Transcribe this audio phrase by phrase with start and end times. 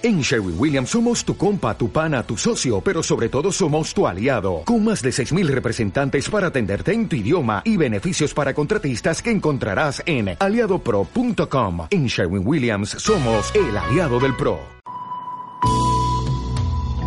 [0.00, 4.06] En Sherwin Williams somos tu compa, tu pana, tu socio, pero sobre todo somos tu
[4.06, 9.20] aliado, con más de 6.000 representantes para atenderte en tu idioma y beneficios para contratistas
[9.20, 11.88] que encontrarás en aliadopro.com.
[11.90, 14.60] En Sherwin Williams somos el aliado del PRO.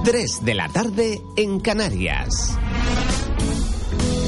[0.04, 2.58] 3 de la tarde en Canarias.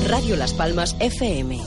[0.08, 1.60] Radio Las Palmas FM.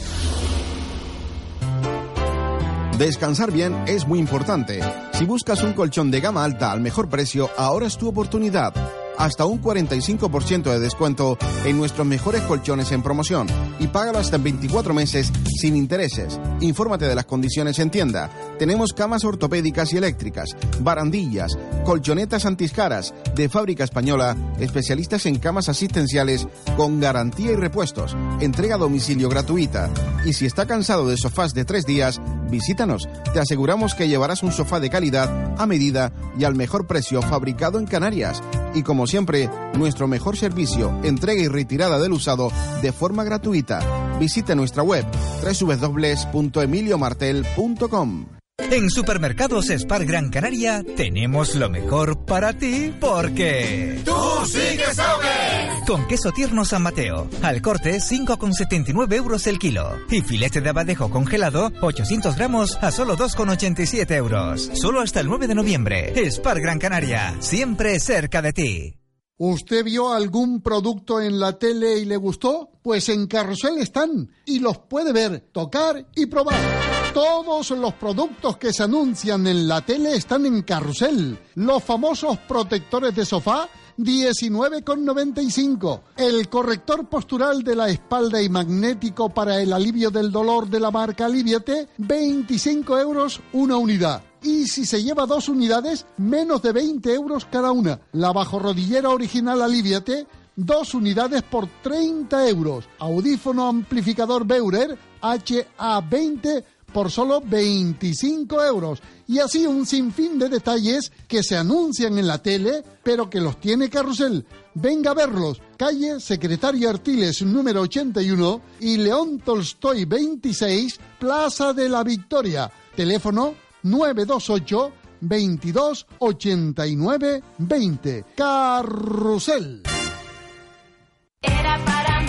[2.99, 4.81] Descansar bien es muy importante.
[5.17, 8.75] Si buscas un colchón de gama alta al mejor precio, ahora es tu oportunidad
[9.19, 13.47] hasta un 45% de descuento en nuestros mejores colchones en promoción
[13.79, 16.39] y págalo hasta en 24 meses sin intereses.
[16.61, 18.31] Infórmate de las condiciones en tienda.
[18.59, 26.47] Tenemos camas ortopédicas y eléctricas, barandillas, colchonetas antiscaras de fábrica española, especialistas en camas asistenciales
[26.77, 29.91] con garantía y repuestos, entrega a domicilio gratuita.
[30.25, 32.21] Y si está cansado de sofás de tres días,
[32.51, 33.09] visítanos.
[33.33, 37.79] Te aseguramos que llevarás un sofá de calidad, a medida y al mejor precio fabricado
[37.79, 38.43] en Canarias.
[38.75, 43.81] Y como siempre, nuestro mejor servicio, entrega y retirada del usado de forma gratuita.
[44.19, 45.07] Visite nuestra web
[45.43, 48.36] www.emiliomartel.com.
[48.59, 54.01] En Supermercados Spar Gran Canaria tenemos lo mejor para ti porque...
[54.03, 54.13] ¡Tú
[54.47, 55.85] sí que sabes!
[55.87, 59.91] Con queso tierno San Mateo, al corte 5,79 euros el kilo.
[60.11, 64.71] Y filete de abadejo congelado, 800 gramos a solo 2,87 euros.
[64.73, 66.31] Solo hasta el 9 de noviembre.
[66.31, 68.95] Spar Gran Canaria, siempre cerca de ti.
[69.37, 72.71] ¿Usted vio algún producto en la tele y le gustó?
[72.83, 76.96] Pues en Carrusel están y los puede ver, tocar y probar.
[77.17, 81.39] Todos los productos que se anuncian en la tele están en Carrusel.
[81.55, 86.01] Los famosos protectores de sofá 19,95.
[86.15, 90.91] El corrector postural de la espalda y magnético para el alivio del dolor de la
[90.91, 94.23] marca Aliviate, 25 euros una unidad.
[94.43, 97.99] Y si se lleva dos unidades, menos de 20 euros cada una.
[98.13, 102.85] La bajorrodillera original Aliviate, dos unidades por 30 euros.
[102.99, 109.03] Audífono amplificador Beurer HA20 por solo 25 euros.
[109.29, 113.61] Y así un sinfín de detalles que se anuncian en la tele, pero que los
[113.61, 114.47] tiene Carrusel.
[114.73, 115.61] Venga a verlos.
[115.77, 122.73] Calle Secretario Artiles número 81 y León Tolstoy 26, Plaza de la Victoria.
[122.97, 123.53] Teléfono
[123.83, 128.25] 928 22 89 20.
[128.35, 129.83] Carrusel.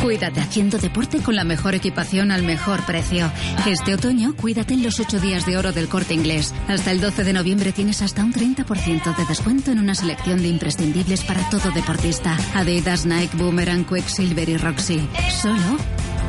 [0.07, 3.29] Cuídate haciendo deporte con la mejor equipación al mejor precio.
[3.65, 6.53] Este otoño, cuídate en los 8 días de oro del corte inglés.
[6.69, 10.47] Hasta el 12 de noviembre tienes hasta un 30% de descuento en una selección de
[10.47, 12.37] imprescindibles para todo deportista.
[12.55, 15.05] Adidas, Nike, Boomerang, Quicksilver y Roxy.
[15.41, 15.77] Solo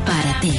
[0.04, 0.58] para ti.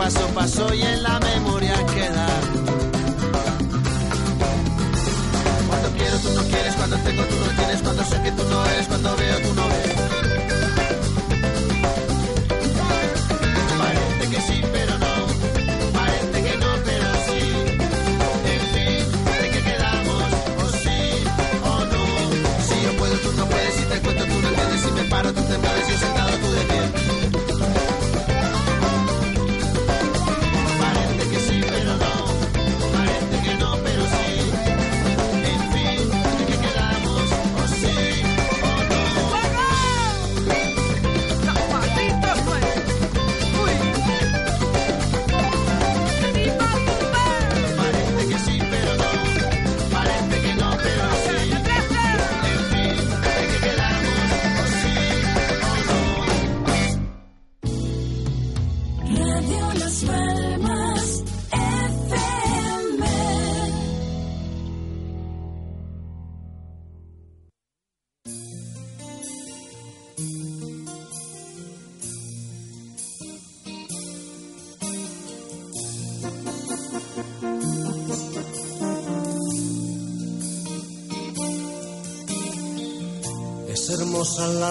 [0.00, 2.26] Pasó, pasó y en la memoria queda.
[5.68, 8.64] Cuando quiero tú no quieres, cuando tengo tú no tienes, cuando sé que tú no
[8.64, 9.69] eres, cuando veo tú no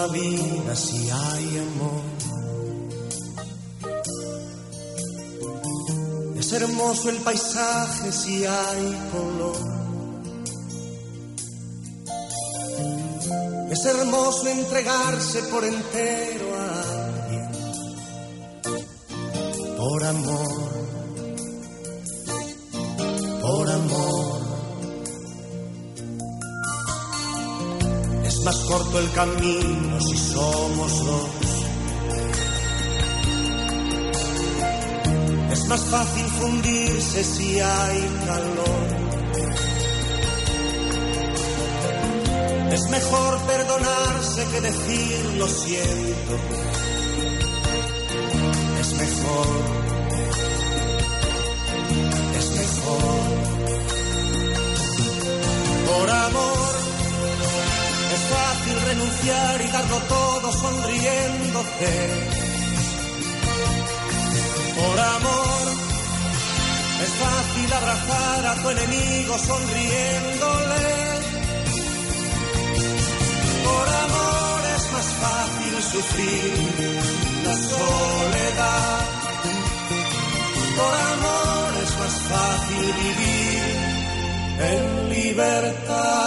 [0.08, 2.02] vida si hay amor.
[6.36, 9.56] Es hermoso el paisaje si hay color.
[13.70, 16.49] Es hermoso entregarse por entero
[29.14, 31.30] camino si somos dos.
[35.52, 39.10] Es más fácil fundirse si hay calor.
[42.72, 46.32] Es mejor perdonarse que decir lo siento.
[48.80, 49.79] Es mejor.
[59.22, 61.92] Y darlo todo sonriéndote.
[64.76, 65.64] Por amor,
[67.04, 70.88] es fácil abrazar a tu enemigo sonriéndole.
[73.64, 76.52] Por amor es más fácil sufrir
[77.44, 79.00] la soledad.
[80.78, 83.80] Por amor es más fácil vivir
[84.60, 86.19] en libertad.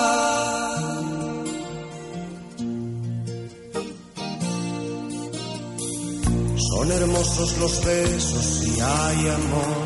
[6.84, 9.84] Son hermosos los besos si hay amor.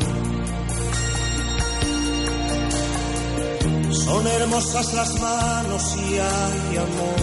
[3.92, 7.20] Son hermosas las manos si hay amor.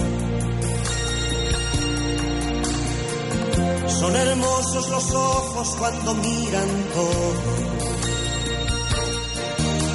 [4.00, 7.52] Son hermosos los ojos cuando miran todo.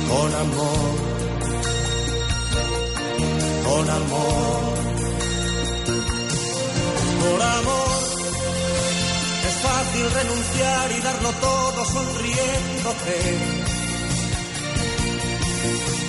[0.09, 0.95] Con amor.
[3.65, 4.61] Con amor.
[7.23, 8.00] Por amor
[9.61, 13.17] fácil renunciar y darlo todo sonriéndote.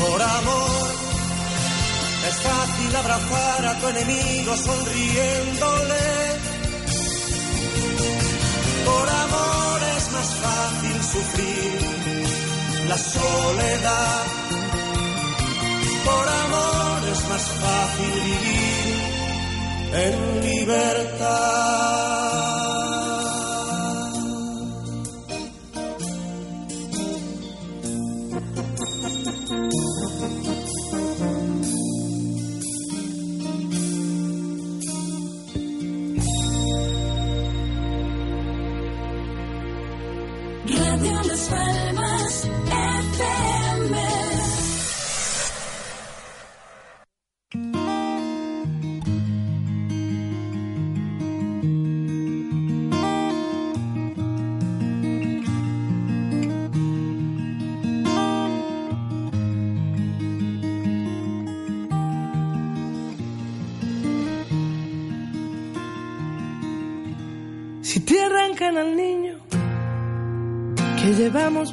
[0.00, 0.88] Por amor,
[2.28, 6.06] es fácil abrazar a tu enemigo sonriéndole.
[8.88, 11.80] Por amor es más fácil sufrir
[12.88, 14.25] la soledad.
[16.04, 19.12] Por amor es más fácil vivir
[20.04, 22.12] en libertad.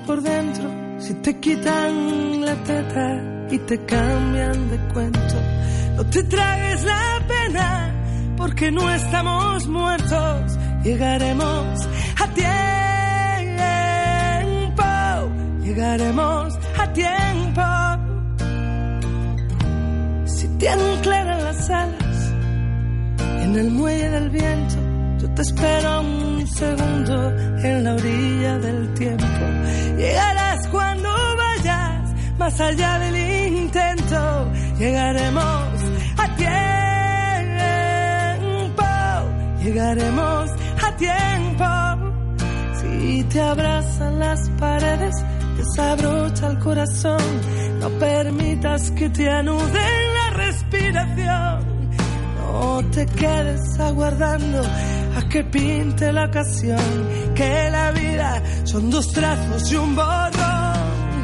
[0.09, 0.65] Por dentro,
[0.97, 5.35] si te quitan la teta y te cambian de cuento,
[5.97, 7.93] no te tragues la pena
[8.35, 11.87] porque no estamos muertos, llegaremos
[12.23, 12.27] a
[14.73, 14.83] tiempo,
[15.63, 17.61] llegaremos a tiempo.
[20.25, 22.33] Si te anclan las alas
[23.43, 24.75] en el muelle del viento,
[25.21, 27.29] yo te espero un segundo
[27.61, 29.58] en la orilla del tiempo.
[29.99, 33.15] Llegarás cuando vayas más allá del
[33.57, 35.67] intento, llegaremos
[36.17, 36.59] a tiempo
[39.69, 40.49] llegaremos
[40.83, 41.65] a tiempo.
[42.79, 45.15] Si te abrazan las paredes,
[45.57, 47.21] desabrocha el corazón,
[47.79, 51.48] no permitas que te anuden la respiración.
[52.81, 54.61] No te quedes aguardando
[55.17, 61.19] a que pinte la ocasión, que la vida son dos trazos y un borrón.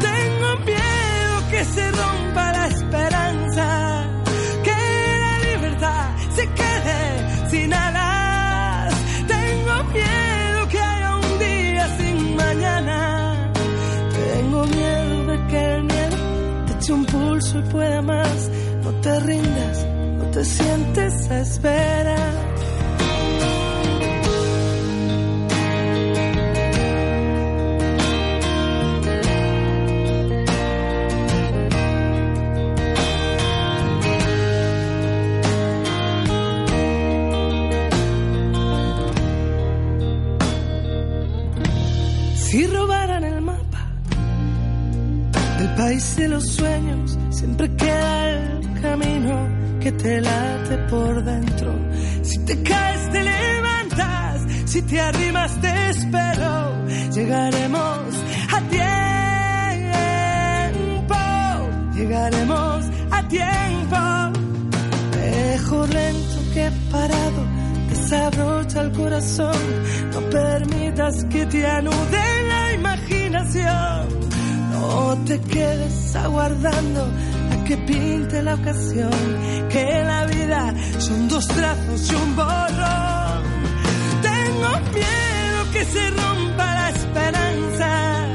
[0.00, 4.04] Tengo miedo que se rompa la esperanza,
[4.62, 8.94] que la libertad se quede sin alas.
[9.26, 13.50] Tengo miedo que haya un día sin mañana.
[14.12, 16.16] Tengo miedo de que el miedo
[16.66, 18.50] te eche un pulso y pueda más.
[18.84, 19.86] No te rindas,
[20.32, 22.32] te sientes a esperar.
[45.76, 49.51] país de los sueños siempre queda el camino
[49.82, 51.74] que te late por dentro.
[52.22, 54.42] Si te caes, te levantas.
[54.66, 56.86] Si te arrimas, te espero.
[57.12, 57.98] Llegaremos
[58.52, 58.84] a tiempo.
[61.94, 63.98] Llegaremos a tiempo.
[65.20, 67.42] Mejor lento que parado.
[67.90, 69.62] Desabrocha el corazón.
[70.12, 74.22] No permitas que te anude la imaginación
[74.82, 77.06] no te quedes aguardando
[77.72, 79.10] que pinte la ocasión,
[79.70, 83.42] que la vida son dos trazos y un borrón.
[84.20, 88.26] Tengo miedo que se rompa la esperanza,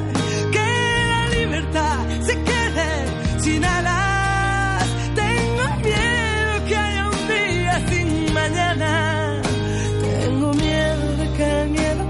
[0.51, 0.69] que
[1.13, 2.89] la libertad se quede
[3.43, 4.85] sin alas.
[5.13, 9.41] Tengo miedo que haya un día sin mañana.
[10.01, 12.03] Tengo miedo de que el miedo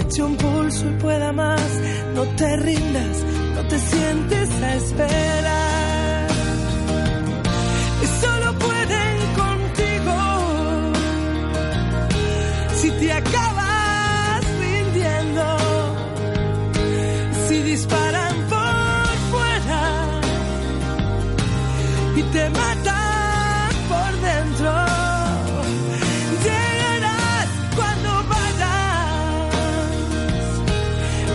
[0.00, 1.70] eche un pulso y pueda más.
[2.16, 3.24] No te rindas
[3.68, 5.41] te sientes a esperar.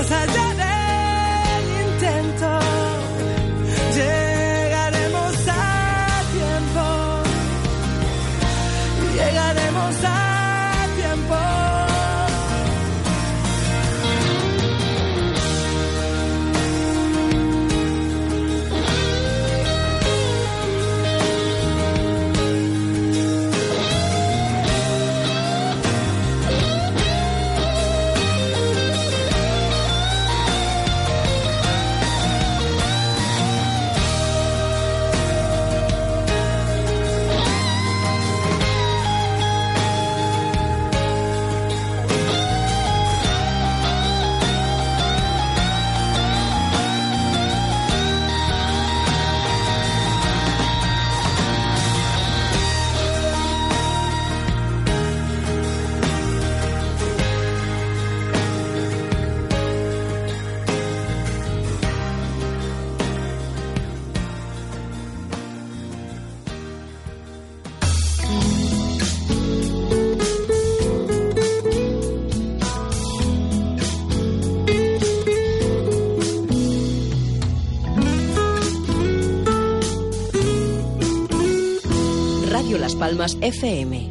[0.00, 0.49] más allá.
[83.36, 84.09] FM.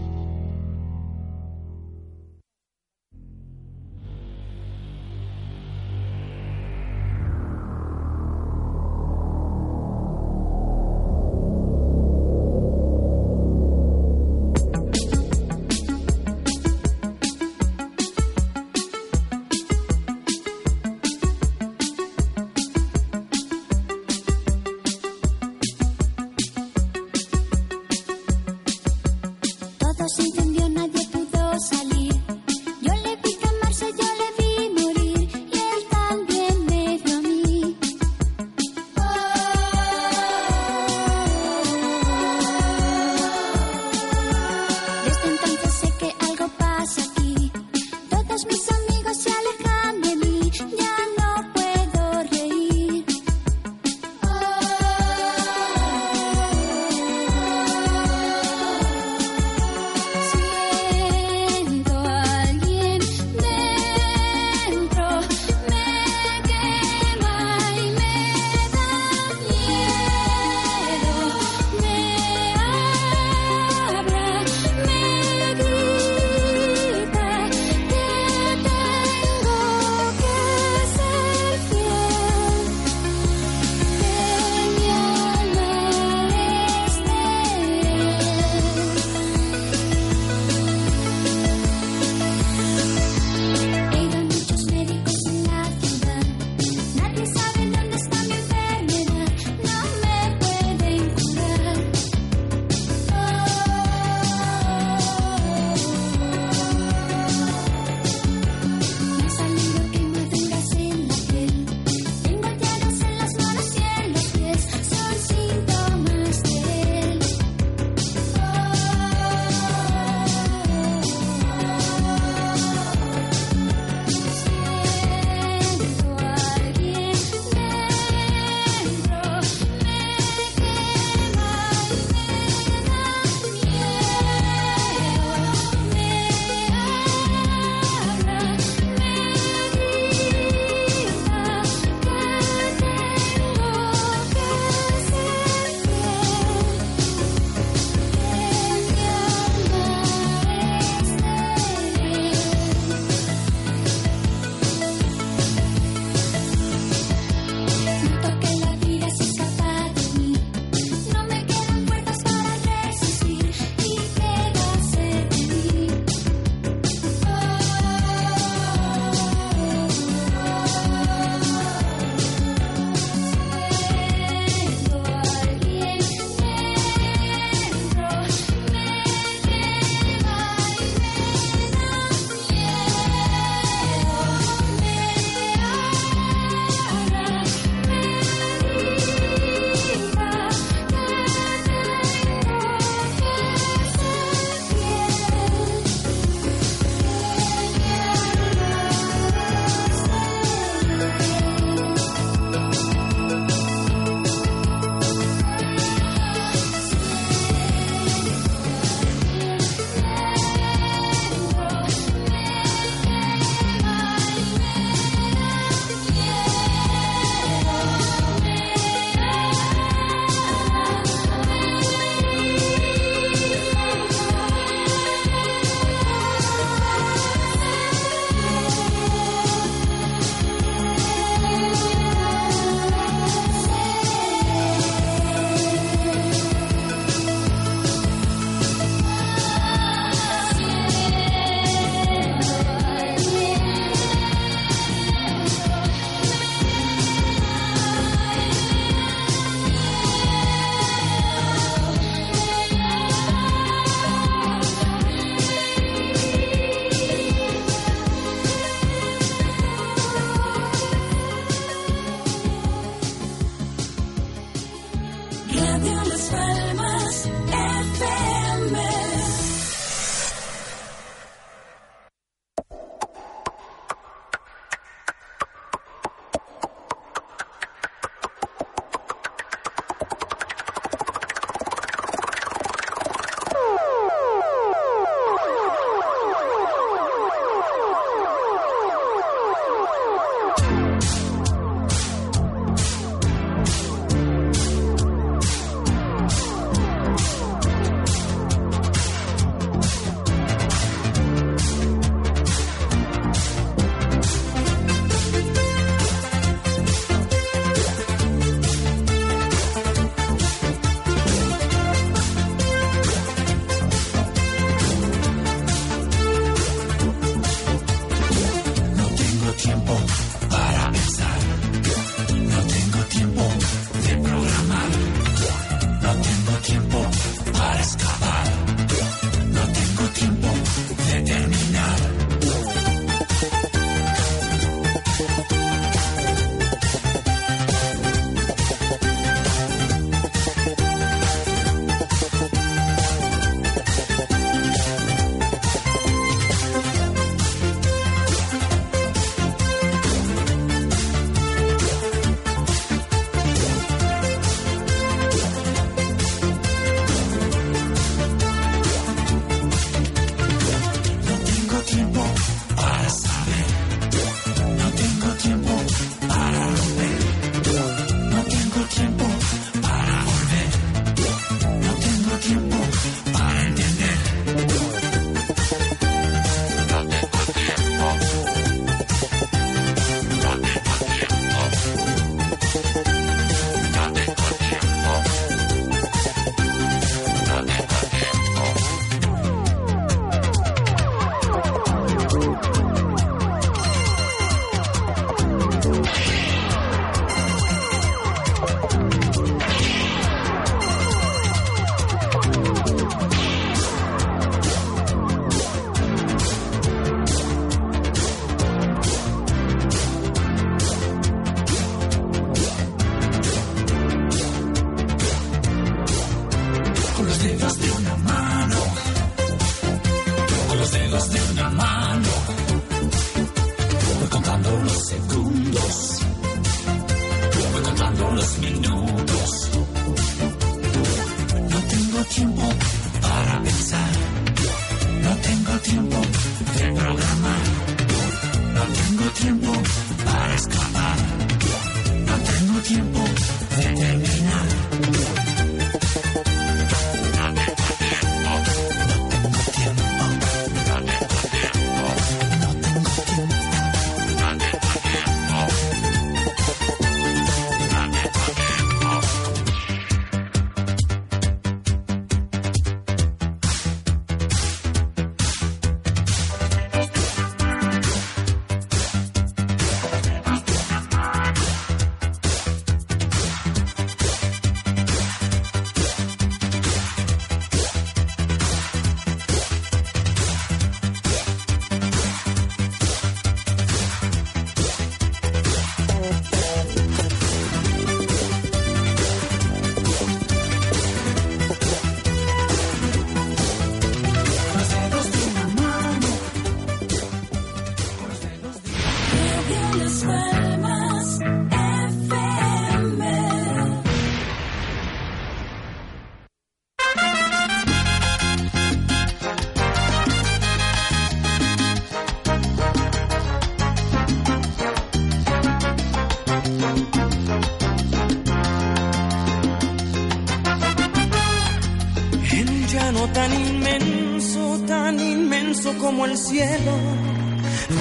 [526.49, 526.95] Cielo,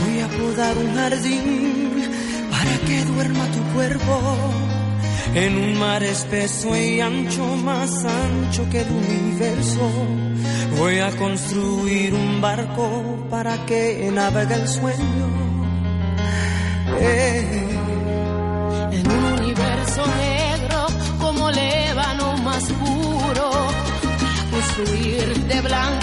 [0.00, 2.10] voy a podar un jardín
[2.50, 4.14] para que duerma tu cuerpo.
[5.34, 9.90] En un mar espeso y ancho, más ancho que el universo,
[10.78, 15.26] voy a construir un barco para que navegue el sueño.
[17.00, 17.64] Eh.
[18.92, 20.86] En un universo negro
[21.20, 23.50] como lébano más puro,
[24.50, 25.97] construir de blanco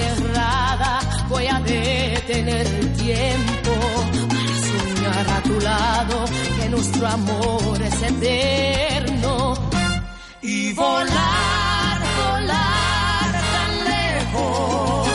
[0.00, 3.72] cerrada voy a detener el tiempo
[4.30, 6.24] para soñar a tu lado
[6.58, 9.54] que nuestro amor es eterno
[10.42, 15.08] y volar, volar tan lejos.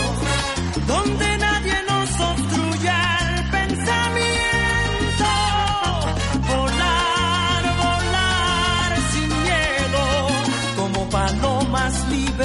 [0.88, 2.98] donde nadie nos obstruya
[3.30, 5.30] el pensamiento.
[6.52, 10.04] Volar, volar sin miedo,
[10.78, 12.45] como palomas libres,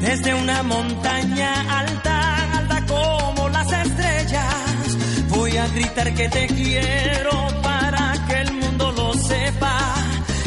[0.00, 4.96] Desde una montaña alta, alta como las estrellas,
[5.28, 9.78] voy a gritar que te quiero para que el mundo lo sepa,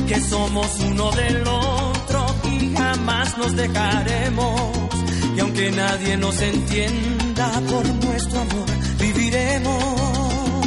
[0.08, 1.95] que somos uno de los
[3.06, 4.62] jamás nos dejaremos.
[5.36, 8.65] Y aunque nadie nos entienda por nuestro amor,
[9.00, 10.65] viviremos.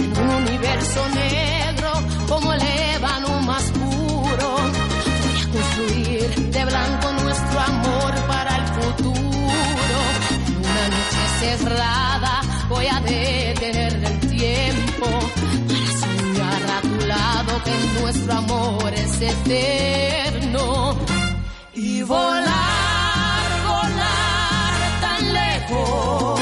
[0.00, 1.92] En un universo negro
[2.28, 2.62] como el
[2.96, 4.48] ébano más puro,
[5.22, 9.98] voy a construir de blanco nuestro amor para el futuro.
[10.30, 13.47] En una noche cerrada voy a detener
[18.00, 20.96] nuestro amor es eterno
[21.74, 26.40] y volar, volar tan lejos.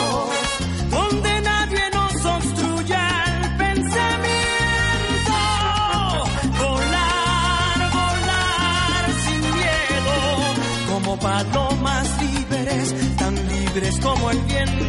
[0.91, 5.37] donde nadie nos obstruya el pensamiento.
[6.59, 10.15] Volar, volar sin miedo,
[10.93, 14.86] como palomas libres, tan libres como el viento.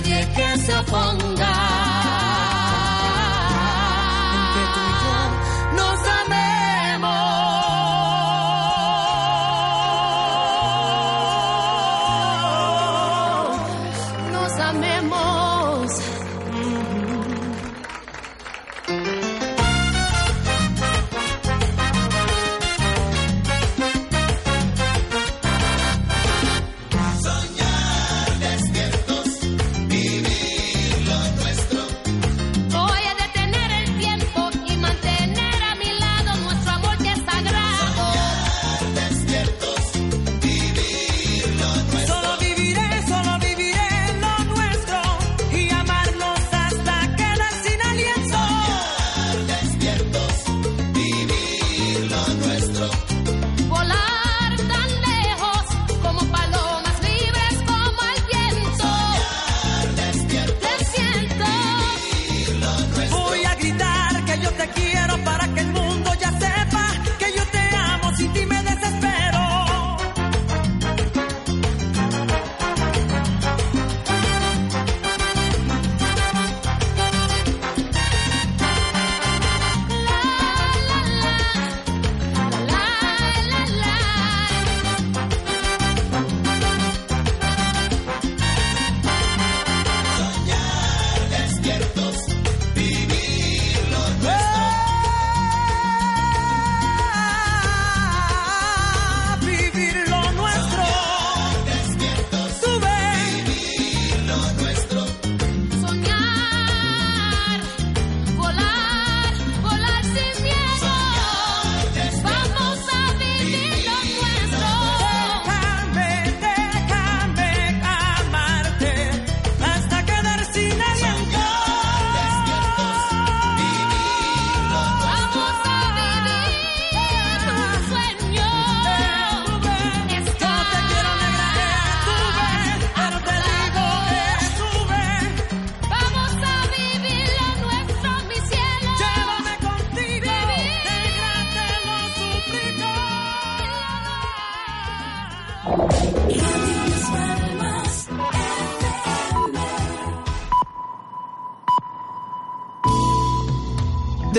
[0.00, 1.87] Nadie que se oponga.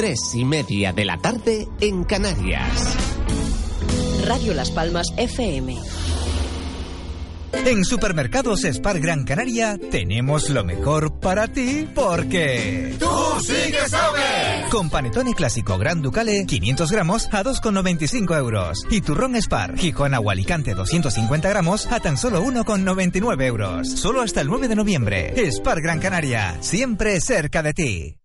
[0.10, 2.95] Tres y media de la tarde en Canarias.
[4.26, 5.78] Radio Las Palmas FM.
[7.54, 12.95] En Supermercados Spar Gran Canaria tenemos lo mejor para ti porque...
[12.98, 13.06] ¡Tú
[13.39, 14.67] sí que sabes!
[14.72, 18.82] Con panetone clásico Gran Ducale, 500 gramos a 2,95 euros.
[18.89, 23.88] Y turrón Spar, Gijón Agua Alicante 250 gramos a tan solo 1,99 euros.
[23.88, 25.52] Solo hasta el 9 de noviembre.
[25.52, 28.18] Spar Gran Canaria, siempre cerca de ti.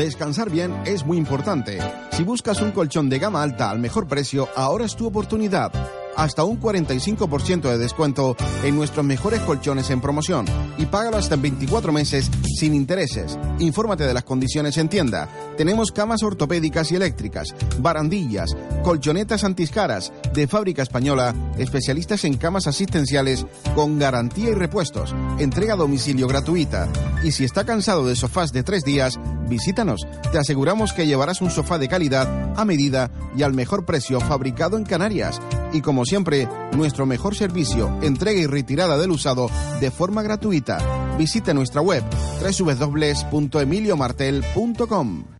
[0.00, 1.78] Descansar bien es muy importante.
[2.12, 5.72] Si buscas un colchón de gama alta al mejor precio, ahora es tu oportunidad.
[6.16, 10.44] hasta un 45% de descuento en nuestros mejores colchones en promoción
[10.76, 13.38] y págalo hasta en 24 meses sin intereses.
[13.58, 15.28] Infórmate de las condiciones en tienda.
[15.56, 18.50] Tenemos camas ortopédicas y eléctricas, barandillas,
[18.82, 25.78] colchonetas antiscaras de fábrica española, especialistas en camas asistenciales con garantía y repuestos, entrega a
[25.78, 26.88] domicilio gratuita.
[27.22, 29.18] Y si está cansado de sofás de tres días,
[29.50, 30.00] visítanos.
[30.32, 34.78] Te aseguramos que llevarás un sofá de calidad, a medida y al mejor precio fabricado
[34.78, 35.38] en Canarias.
[35.74, 40.78] Y como siempre, nuestro mejor servicio, entrega y retirada del usado de forma gratuita.
[41.18, 42.02] Visite nuestra web
[42.40, 45.39] www.emiliomartel.com.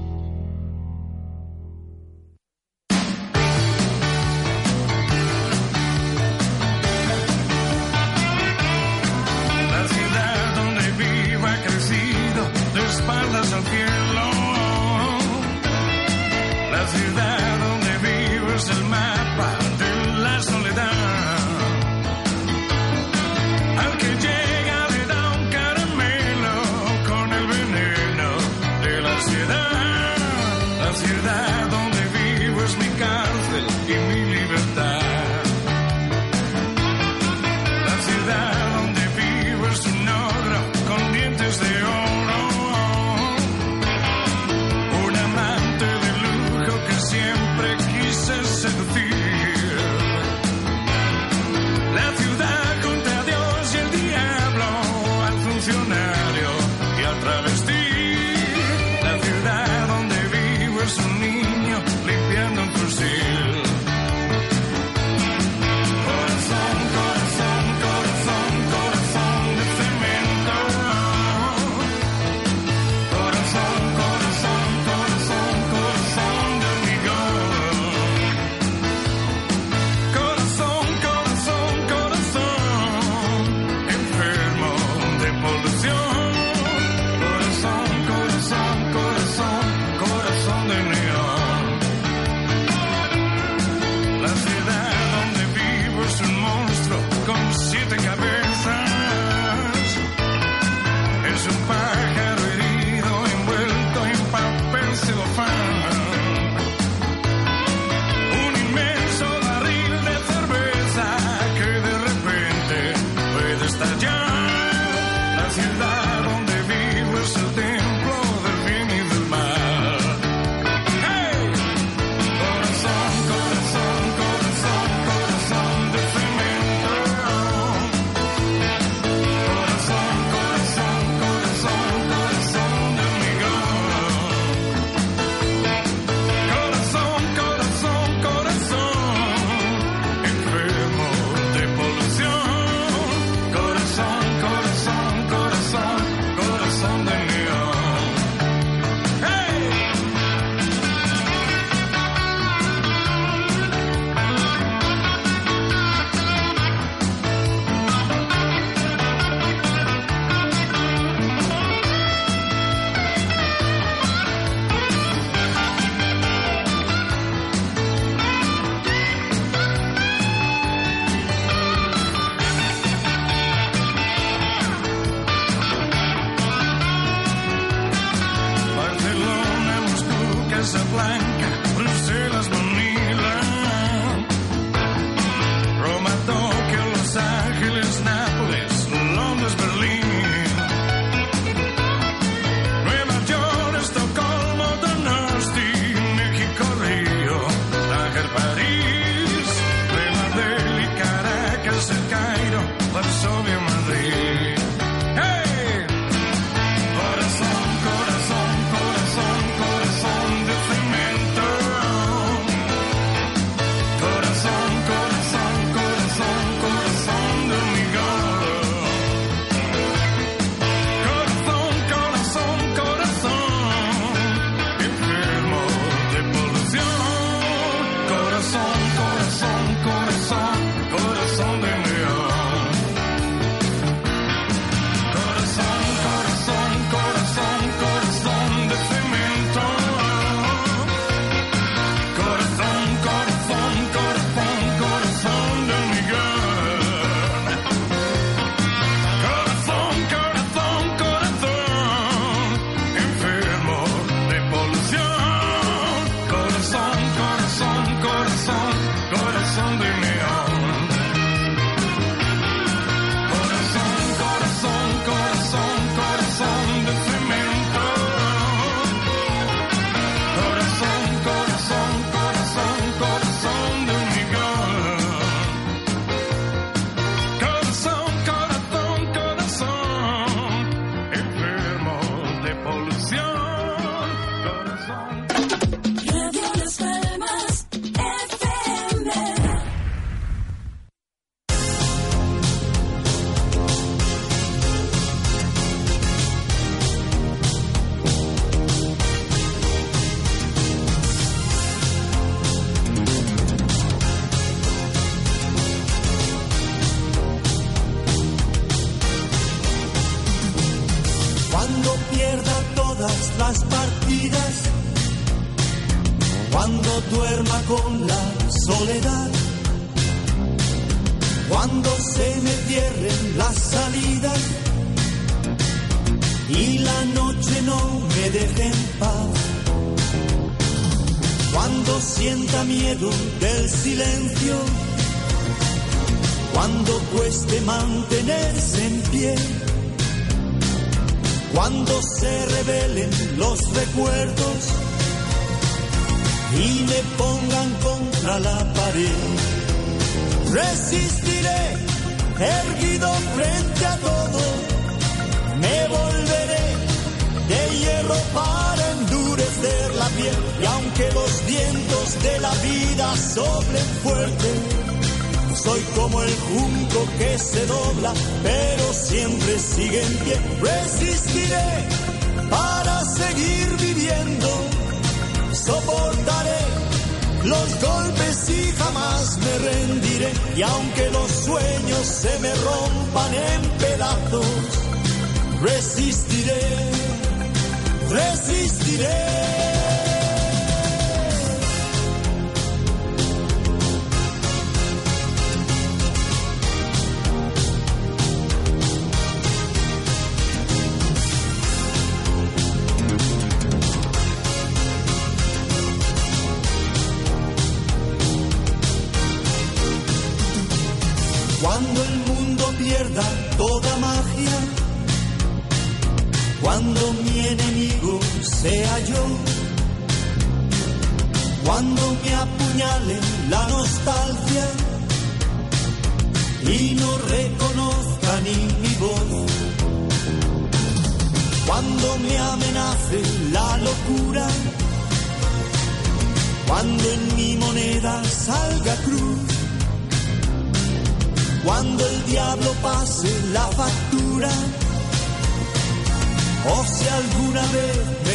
[16.93, 17.30] do that.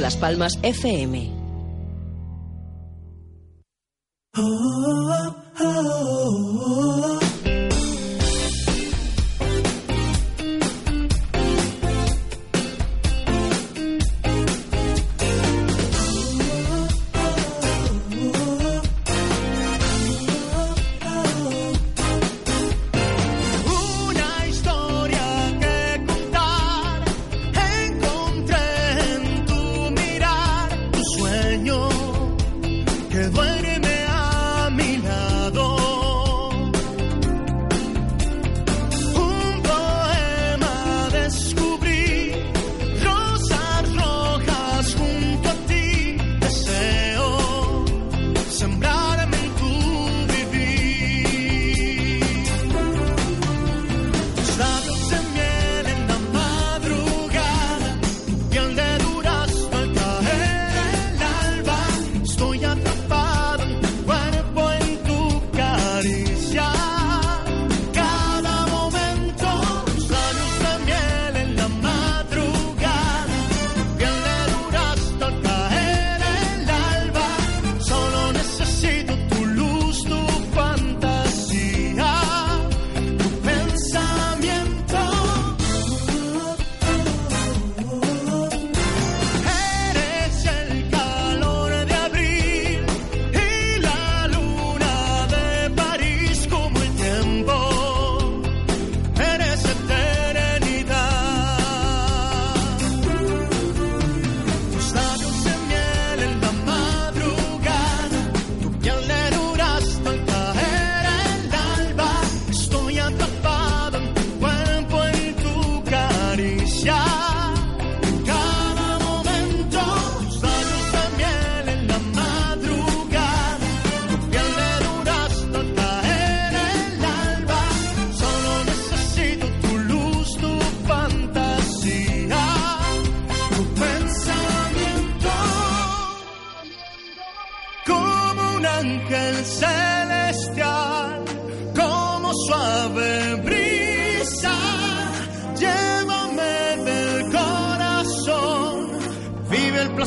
[0.00, 1.45] Las Palmas FM.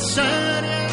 [0.00, 0.89] sudden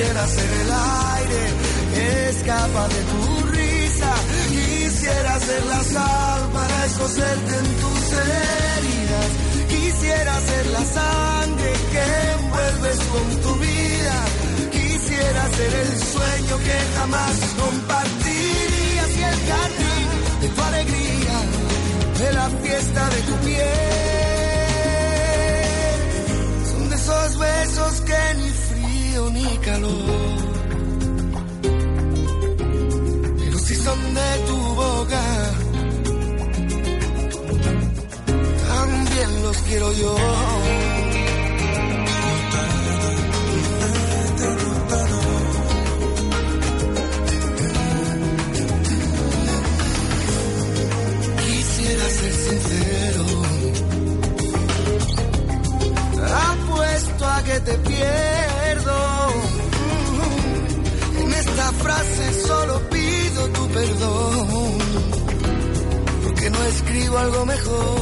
[0.00, 1.42] Quisiera ser el aire
[1.92, 4.12] que escapa de tu risa.
[4.48, 9.30] Quisiera ser la sal para escocerte en tus heridas.
[9.68, 14.16] Quisiera ser la sangre que envuelves con tu vida.
[14.72, 20.08] Quisiera ser el sueño que jamás compartirías y el jardín
[20.40, 21.36] de tu alegría,
[22.20, 23.90] de la fiesta de tu piel.
[26.70, 28.59] Son de esos besos que ni
[29.28, 30.40] ni calor.
[33.38, 35.22] Pero si son de tu boca,
[38.68, 40.16] también los quiero yo.
[51.44, 53.24] Quisiera ser sincero.
[56.52, 58.29] Apuesto a que te pierdo.
[62.46, 64.78] Solo pido tu perdón.
[66.24, 68.00] Porque no escribo algo mejor.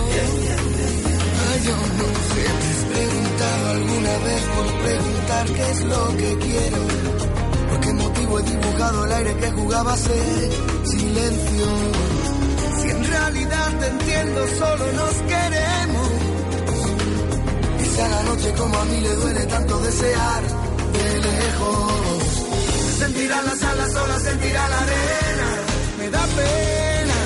[1.48, 6.38] Ay, yo no sé, te has preguntado alguna vez por preguntar qué es lo que
[6.46, 6.80] quiero.
[7.68, 10.50] ¿Por qué motivo he dibujado el aire que jugaba a ser
[10.84, 11.66] silencio?
[12.80, 16.08] Si en realidad te entiendo, solo nos queremos.
[17.78, 20.42] Quizá la noche como a mí le duele tanto desear
[20.92, 22.17] de lejos.
[23.08, 25.48] Sentirá las alas solas, sentirá la arena,
[25.98, 27.18] me da pena.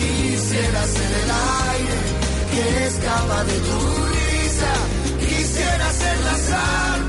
[0.00, 1.30] Quisiera ser el
[1.70, 1.98] aire
[2.50, 3.78] que escapa de tu
[4.14, 4.72] risa.
[5.20, 7.08] Quisiera ser la sal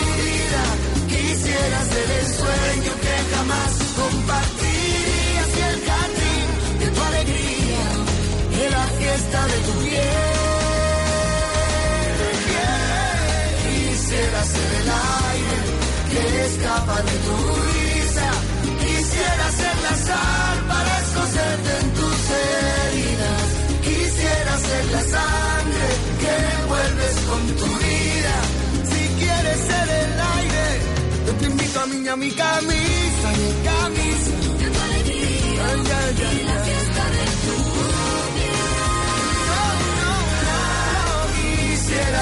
[1.61, 6.47] quieras ser el sueño que jamás compartirías y el jardín
[6.79, 7.83] de tu alegría
[8.59, 10.39] y la fiesta de tu piel.
[13.63, 14.89] Quisiera ser el
[15.29, 15.59] aire
[16.11, 17.50] que escapa de tu
[32.21, 34.31] mi camisa, mi camisa.
[34.83, 35.65] Alegría,
[36.45, 37.55] la fiesta de tu
[38.35, 38.85] vida.
[39.49, 40.13] No, no,
[40.45, 40.59] no,
[41.07, 42.21] no quisiera.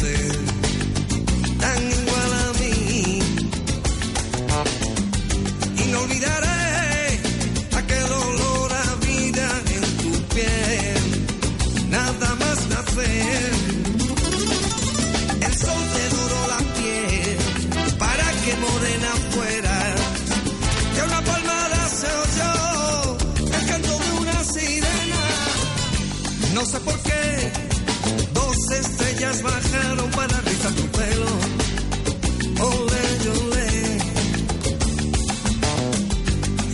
[0.00, 0.47] said
[29.50, 31.30] bajaron para rizar tu pelo.
[32.70, 33.04] Ole,
[33.38, 33.68] ole.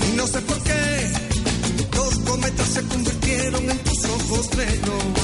[0.07, 0.83] Y no sé por qué,
[1.97, 5.24] dos cometas se convirtieron en tus ojos negros.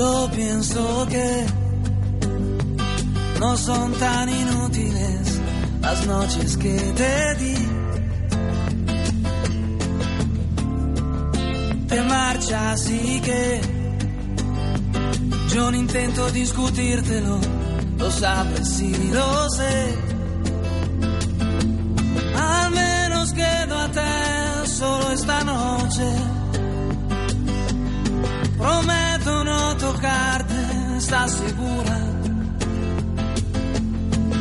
[0.00, 1.46] Yo pienso que
[3.38, 5.40] no son tan inútiles
[5.82, 7.54] las noches que te di.
[11.86, 13.60] Te marchas y que
[15.54, 17.38] yo no intento discutírtelo,
[17.98, 19.98] lo sabes y lo sé.
[22.38, 26.08] Al menos quédate solo esta noche.
[28.56, 28.99] Prometo
[29.80, 30.54] tocarte,
[30.98, 31.98] ¿estás segura?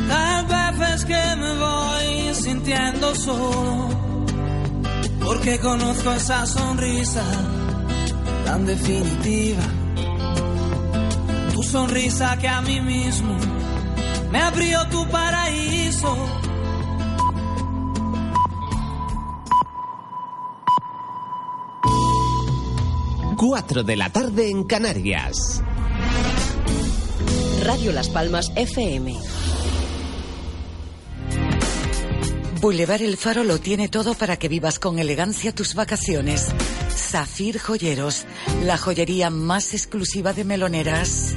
[0.10, 3.90] Tal vez es que me voy sintiendo solo,
[5.24, 7.24] porque conozco esa sonrisa
[8.46, 9.64] tan definitiva.
[11.54, 13.36] Tu sonrisa que a mí mismo
[14.32, 16.16] me abrió tu paraíso.
[23.40, 25.64] 4 de la tarde en Canarias.
[27.64, 29.16] Radio Las Palmas FM.
[32.60, 36.50] Boulevard El Faro lo tiene todo para que vivas con elegancia tus vacaciones.
[36.90, 38.26] Zafir Joyeros,
[38.66, 41.34] la joyería más exclusiva de meloneras.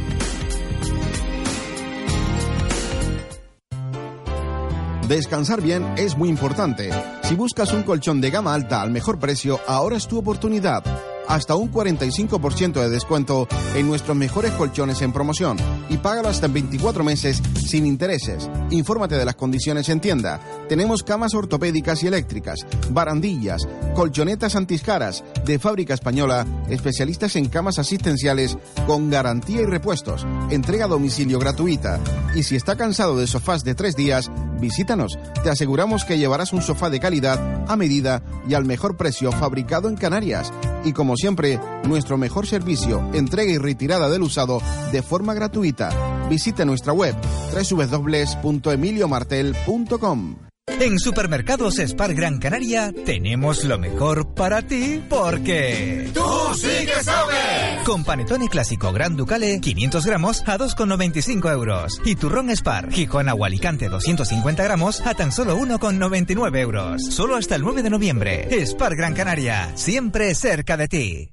[5.07, 6.91] Descansar bien es muy importante.
[7.23, 10.83] Si buscas un colchón de gama alta al mejor precio, ahora es tu oportunidad.
[11.33, 15.57] Hasta un 45% de descuento en nuestros mejores colchones en promoción
[15.89, 18.51] y págalo hasta en 24 meses sin intereses.
[18.69, 20.41] Infórmate de las condiciones en tienda.
[20.69, 28.59] Tenemos camas ortopédicas y eléctricas, barandillas, colchonetas antiscaras de fábrica española, especialistas en camas asistenciales
[28.87, 31.99] con garantía y repuestos, entrega a domicilio gratuita.
[32.35, 34.31] Y si está cansado de sofás de tres días,
[34.61, 35.19] visítanos.
[35.43, 39.89] Te aseguramos que llevarás un sofá de calidad, a medida y al mejor precio fabricado
[39.89, 40.53] en Canarias.
[40.85, 44.61] Y como siempre, nuestro mejor servicio, entrega y retirada del usado
[44.91, 46.27] de forma gratuita.
[46.29, 47.15] Visita nuestra web
[47.55, 50.52] www.emiliomartel.com.
[50.81, 56.11] En Supermercados Spar Gran Canaria tenemos lo mejor para ti porque...
[56.13, 57.83] ¡Tú sí que sabes!
[57.85, 62.01] Con panetone clásico Gran Ducale, 500 gramos a 2,95 euros.
[62.05, 67.03] Y turrón Spar, Gijón Agua Alicante 250 gramos a tan solo 1,99 euros.
[67.07, 68.67] Solo hasta el 9 de noviembre.
[68.67, 71.33] Spar Gran Canaria, siempre cerca de ti.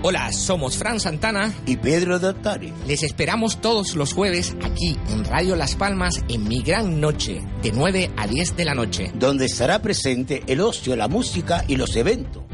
[0.00, 2.72] Hola, somos Fran Santana y Pedro Dottari.
[2.86, 7.72] Les esperamos todos los jueves aquí en Radio Las Palmas en Mi Gran Noche, de
[7.72, 9.10] 9 a 10 de la noche.
[9.14, 12.44] Donde estará presente el ocio, la música y los eventos.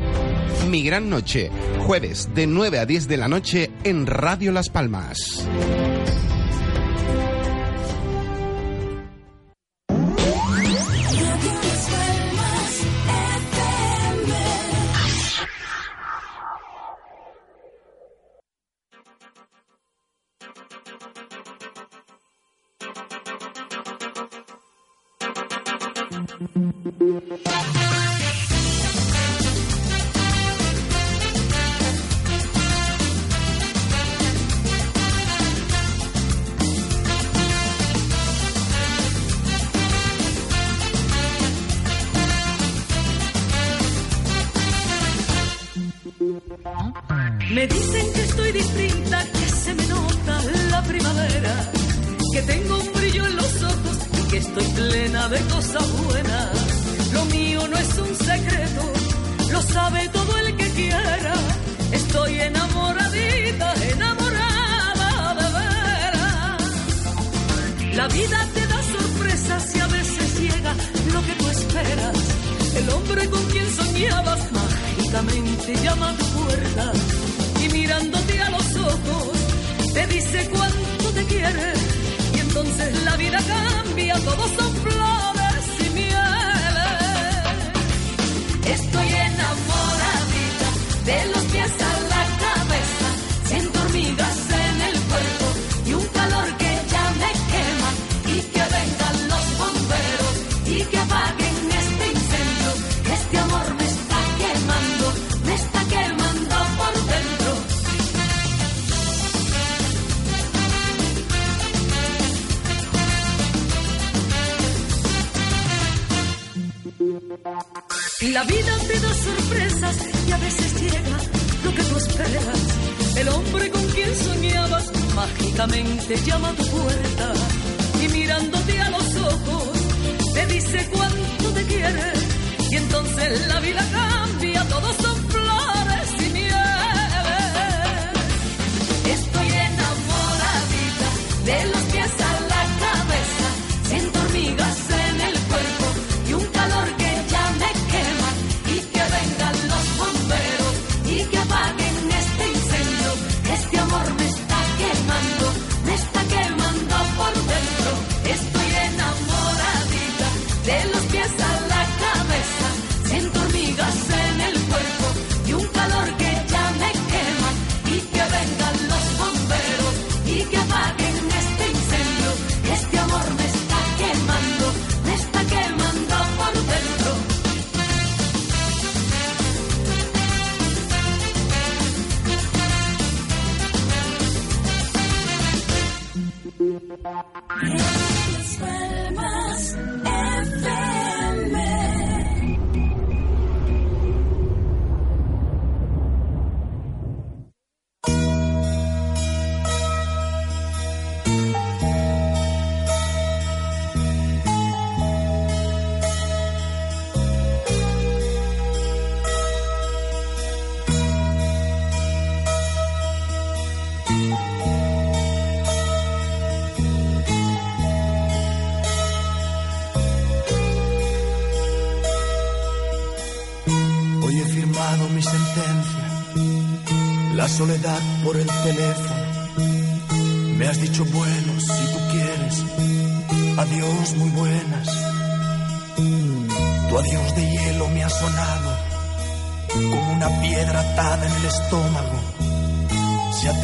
[0.70, 1.50] Mi Gran Noche,
[1.86, 5.46] jueves de 9 a 10 de la noche en Radio Las Palmas.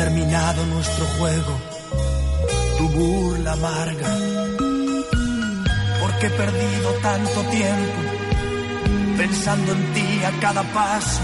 [0.01, 1.61] Terminado nuestro juego,
[2.79, 4.09] tu burla amarga.
[6.01, 8.01] Porque he perdido tanto tiempo
[9.19, 11.21] pensando en ti a cada paso.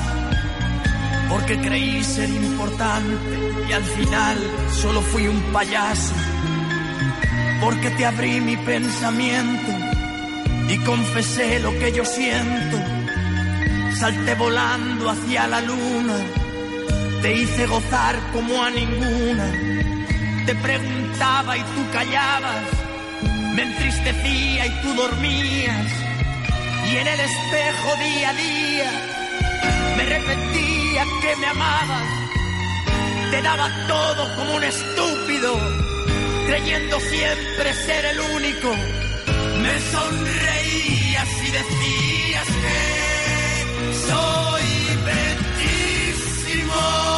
[1.31, 3.35] Porque creí ser importante
[3.67, 4.37] y al final
[4.83, 6.15] solo fui un payaso.
[7.63, 9.73] Porque te abrí mi pensamiento
[10.69, 12.77] y confesé lo que yo siento.
[13.99, 16.19] Salté volando hacia la luna,
[17.23, 19.53] te hice gozar como a ninguna.
[20.47, 22.65] Te preguntaba y tú callabas,
[23.55, 25.93] me entristecía y tú dormías.
[26.91, 28.91] Y en el espejo día a día
[29.97, 32.09] me repetía que me amabas.
[33.31, 35.59] Te daba todo como un estúpido,
[36.47, 38.73] creyendo siempre ser el único.
[39.63, 44.63] Me sonreías y decías que soy
[45.05, 45.76] bellísimo.
[46.77, 47.16] more.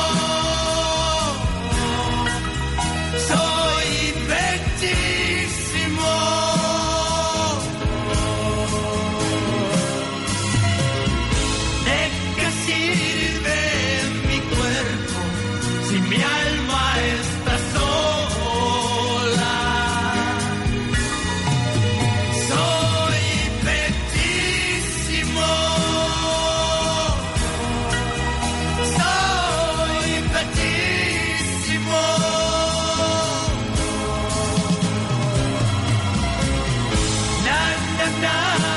[38.21, 38.68] night.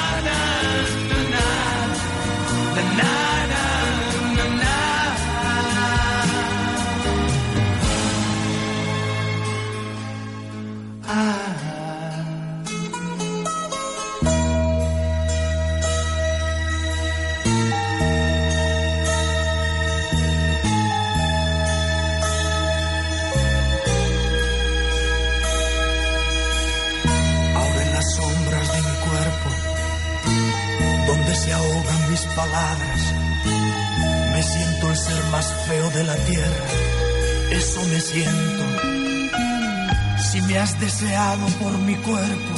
[41.38, 42.54] Por mi cuerpo,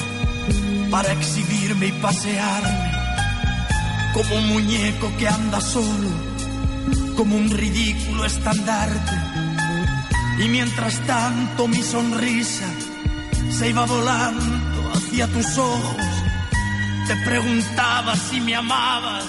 [0.89, 2.91] para exhibirme y pasearme,
[4.13, 6.09] como un muñeco que anda solo,
[7.15, 9.15] como un ridículo estandarte.
[10.39, 12.65] Y mientras tanto mi sonrisa
[13.51, 16.07] se iba volando hacia tus ojos.
[17.07, 19.25] Te preguntaba si me amabas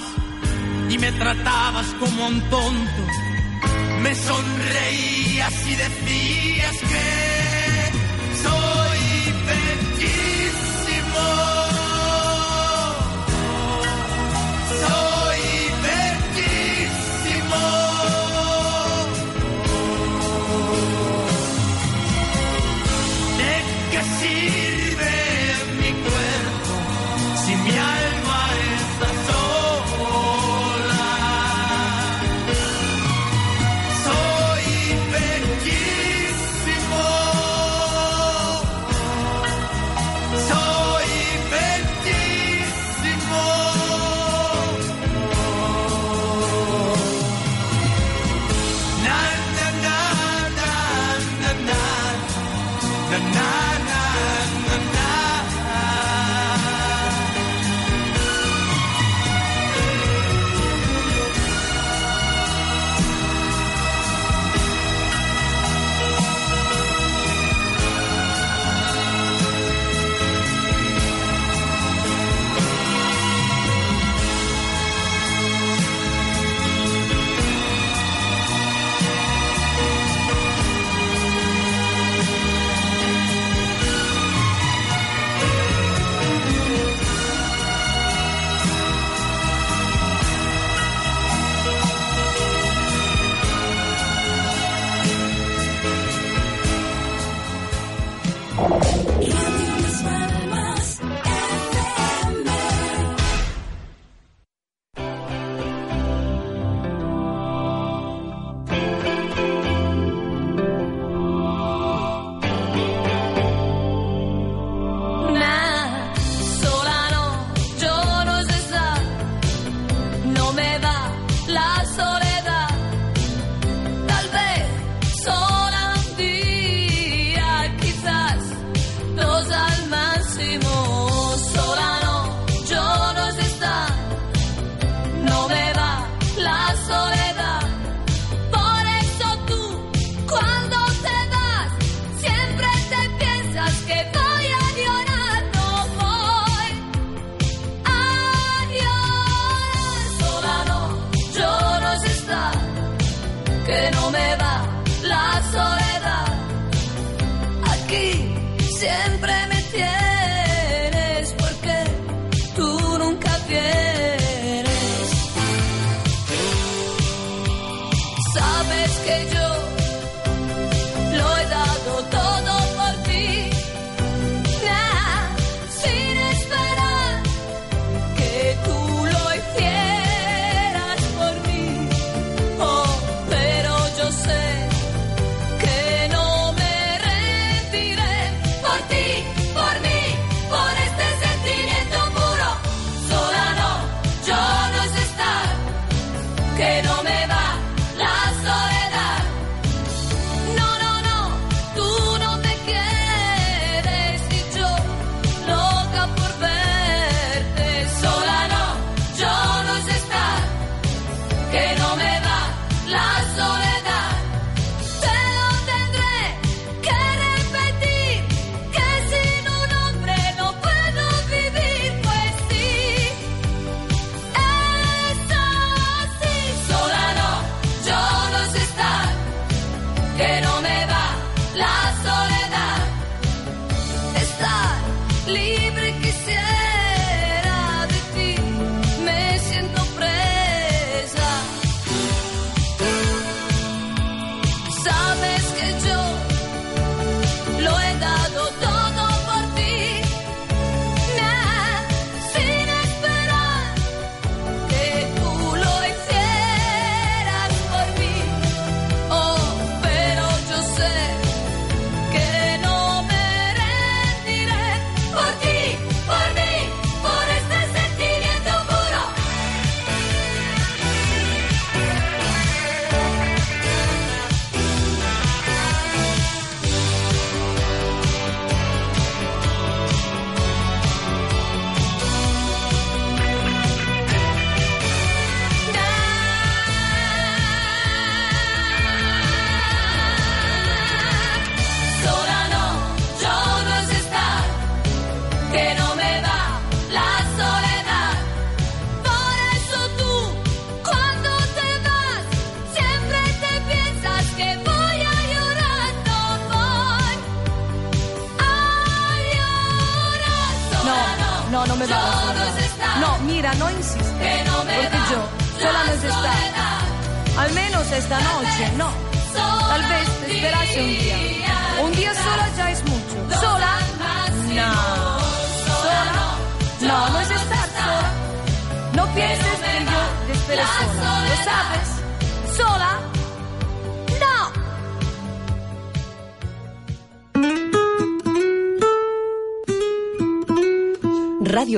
[0.89, 3.03] y me tratabas como un tonto.
[4.01, 7.34] Me sonreías y decías que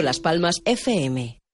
[0.07, 1.46] Las Palmas FM.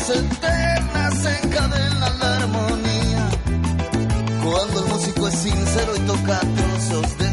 [0.00, 3.30] historias eternas encadenan la armonía.
[4.42, 7.29] Cuando el músico es sincero y toca trozos de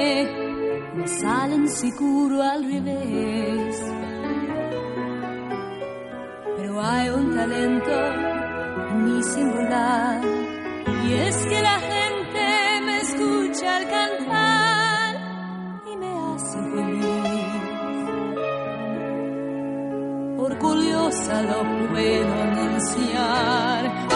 [0.00, 3.76] me, salen sicuro al revés.
[6.56, 7.96] Pero hay un talento
[8.90, 10.20] en mi singular
[11.04, 12.44] y es que la gente
[12.86, 15.16] me escucha al cantar
[15.92, 17.60] y me hace feliz.
[20.38, 21.58] Orgullosa lo
[21.90, 24.09] puedo anunciar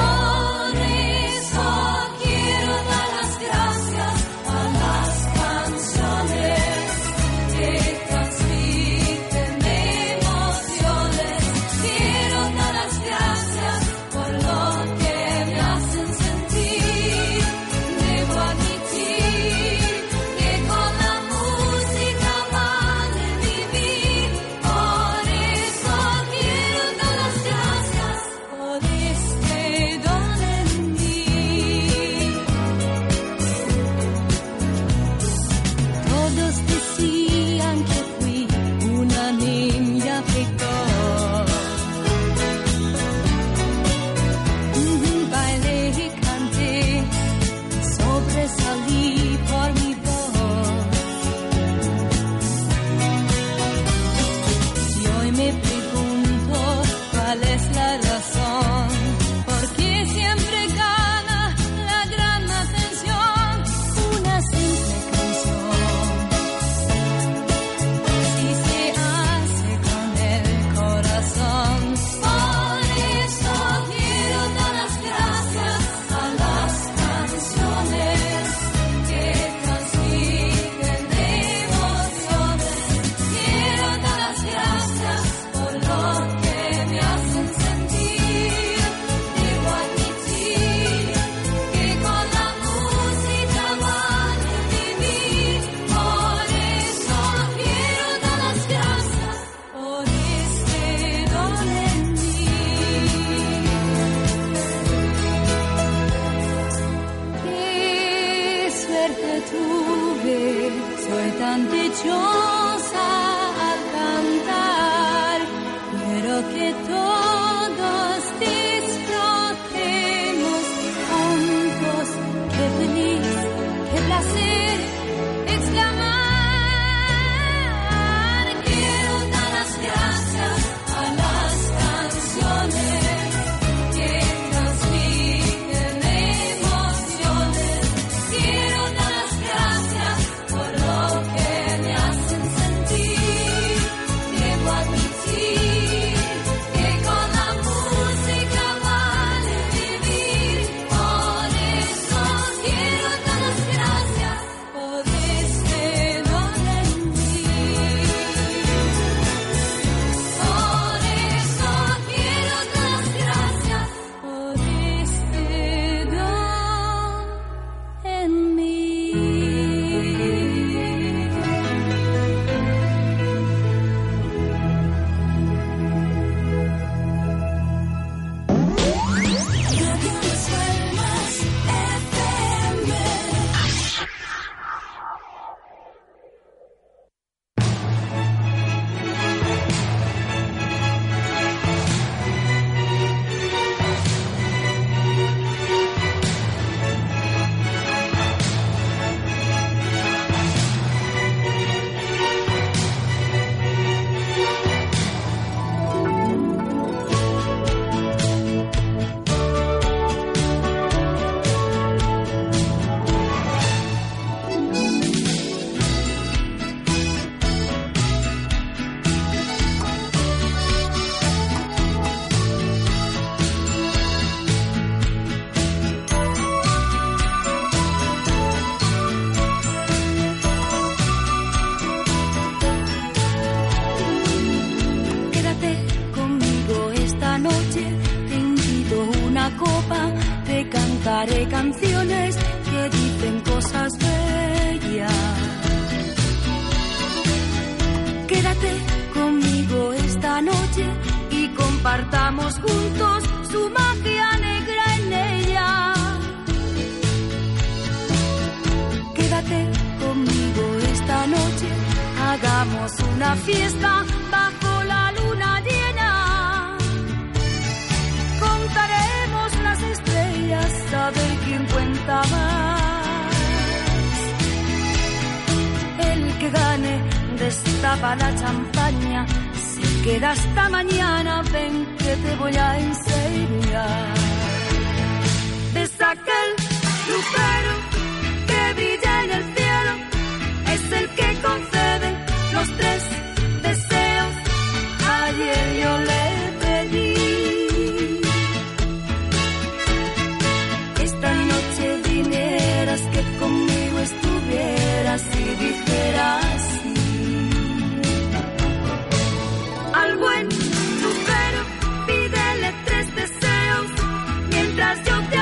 [314.94, 315.33] Cause you